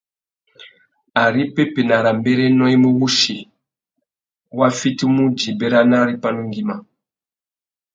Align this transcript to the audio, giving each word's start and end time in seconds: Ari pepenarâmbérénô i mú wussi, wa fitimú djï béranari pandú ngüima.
Ari 1.23 1.43
pepenarâmbérénô 1.55 2.65
i 2.75 2.77
mú 2.83 2.89
wussi, 2.99 3.37
wa 4.57 4.67
fitimú 4.79 5.23
djï 5.31 5.49
béranari 5.59 6.13
pandú 6.21 6.43
ngüima. 6.47 6.75